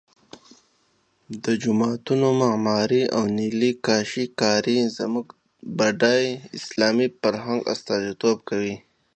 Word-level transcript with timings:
د 1.43 1.45
جوماتونو 1.61 2.27
معمارۍ 2.41 3.03
او 3.15 3.23
نیلي 3.37 3.71
کاشي 3.85 4.25
کاري 4.41 4.79
زموږ 4.97 5.27
د 5.33 5.37
بډای 5.77 6.25
اسلامي 6.59 7.07
فرهنګ 7.21 7.59
استازیتوب 7.73 8.37
کوي. 8.49 8.75